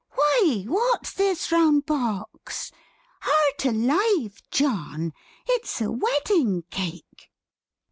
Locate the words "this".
1.13-1.51